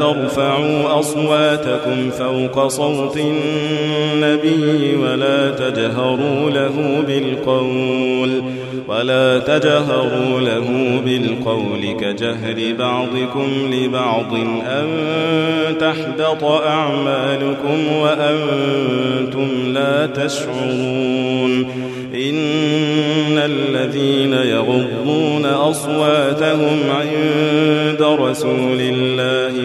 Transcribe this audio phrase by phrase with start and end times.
[0.00, 8.42] ترفعوا أصواتكم فوق صوت النبي ولا تجهروا له بالقول
[8.88, 14.34] ولا تجهروا له بالقول كجهر بعضكم لبعض
[14.66, 14.86] أن
[15.80, 21.66] تحبط أعمالكم وأنتم لا تشعرون
[22.14, 29.49] إن الذين يغضون أصواتهم عند رسول الله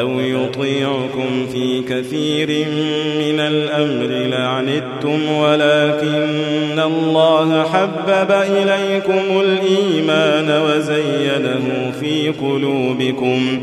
[0.00, 2.48] لو يطيعكم في كثير
[3.18, 13.62] من الأمر لعنتم ولكن الله حبب إليكم الإيمان وزينه في قلوبكم.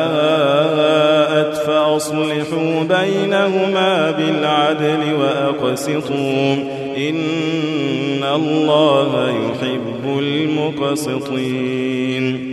[1.67, 6.53] فأصلحوا بينهما بالعدل وأقسطوا.
[6.97, 12.50] إن الله يحب المقسطين.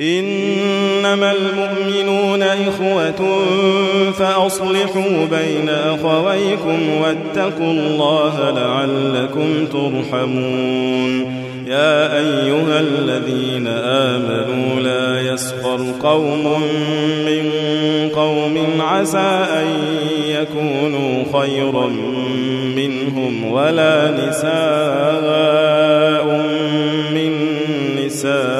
[0.00, 3.44] إنما المؤمنون إخوة
[4.12, 11.40] فأصلحوا بين أخويكم واتقوا الله لعلكم ترحمون.
[11.66, 16.62] يا أيها الذين آمنوا لا يسخر قوم
[17.26, 17.50] من
[18.14, 19.66] قوم عسى أن
[20.28, 21.86] يكونوا خيرا
[22.76, 25.60] منهم ولا نساء
[27.14, 27.32] من
[28.06, 28.59] نساء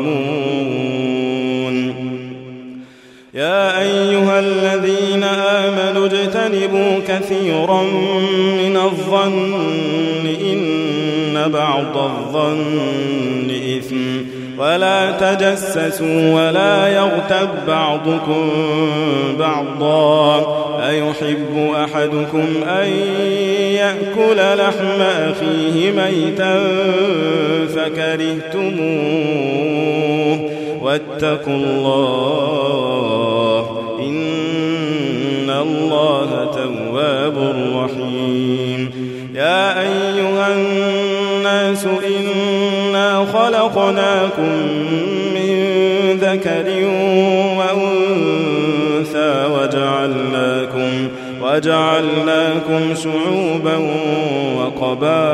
[6.51, 7.83] اجتنبوا كثيرا
[8.63, 13.95] من الظن إن بعض الظن إثم.
[14.57, 18.49] ولا تجسسوا ولا يغتب بعضكم
[19.39, 20.61] بعضا.
[20.89, 22.87] أيحب أحدكم أن
[23.73, 26.63] يأكل لحم أخيه ميتا
[27.75, 28.91] فكرهتموه.
[30.81, 33.30] واتقوا الله
[35.61, 37.37] الله تواب
[37.75, 39.11] رحيم.
[39.35, 44.51] يا أيها الناس إنا خلقناكم
[45.35, 45.51] من
[46.21, 46.67] ذكر
[47.57, 51.07] وأنثى وجعلناكم
[51.41, 53.77] وجعلناكم شعوبا
[54.57, 55.33] وقبائل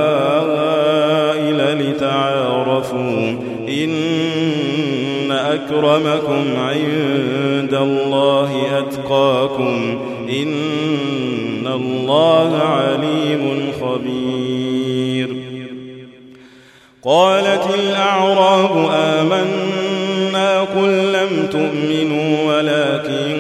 [1.80, 3.38] لتعارفوا.
[3.70, 10.00] إن أكرمكم عند الله أتقاكم.
[10.30, 15.30] إن الله عليم خبير.
[17.04, 23.38] قالت الأعراب آمنا قل لم تؤمنوا ولكن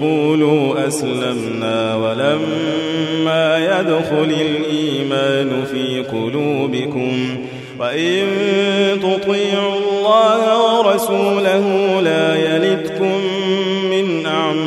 [0.00, 7.36] قولوا أسلمنا ولما يدخل الإيمان في قلوبكم
[7.80, 8.26] وإن
[9.02, 10.42] تطيعوا الله
[10.78, 13.11] ورسوله لا يلدكم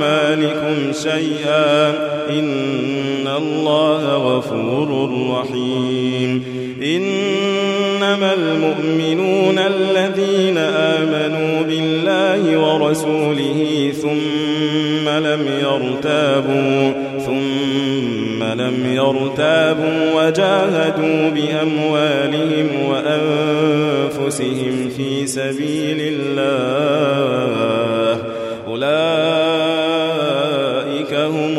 [0.03, 1.89] أعمالكم شيئا
[2.30, 6.44] إن الله غفور رحيم
[6.83, 16.91] إنما المؤمنون الذين آمنوا بالله ورسوله ثم لم يرتابوا
[17.25, 26.95] ثم لم يرتابوا وجاهدوا بأموالهم وأنفسهم في سبيل الله
[28.68, 29.44] أولئك